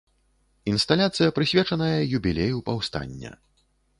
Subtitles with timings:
[0.71, 3.31] Інсталяцыя, прысвечаная юбілею паўстання.